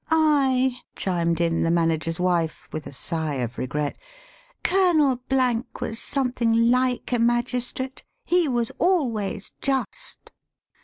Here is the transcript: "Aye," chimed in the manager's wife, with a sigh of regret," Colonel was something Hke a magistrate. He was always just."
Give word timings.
"Aye," 0.09 0.79
chimed 0.95 1.39
in 1.39 1.61
the 1.61 1.69
manager's 1.69 2.19
wife, 2.19 2.67
with 2.71 2.87
a 2.87 2.91
sigh 2.91 3.35
of 3.35 3.59
regret," 3.59 3.99
Colonel 4.63 5.21
was 5.79 5.99
something 5.99 6.55
Hke 6.55 7.13
a 7.13 7.19
magistrate. 7.19 8.03
He 8.25 8.47
was 8.47 8.71
always 8.79 9.51
just." 9.61 10.31